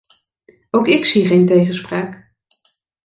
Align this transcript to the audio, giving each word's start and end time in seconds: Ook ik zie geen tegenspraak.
Ook 0.71 0.87
ik 0.87 1.05
zie 1.05 1.25
geen 1.25 1.45
tegenspraak. 1.45 2.33